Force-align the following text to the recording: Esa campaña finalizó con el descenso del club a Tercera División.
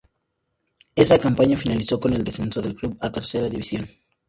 Esa 0.95 1.19
campaña 1.19 1.55
finalizó 1.55 1.99
con 1.99 2.15
el 2.15 2.23
descenso 2.23 2.59
del 2.63 2.73
club 2.73 2.97
a 3.01 3.11
Tercera 3.11 3.47
División. 3.49 3.87